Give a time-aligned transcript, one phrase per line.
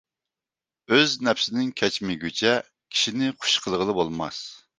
[0.95, 2.55] ئۆز نەپسىدىن كەچمىگۈچە،
[2.97, 4.43] كىشىنى خۇش قىلغىلى بولماس.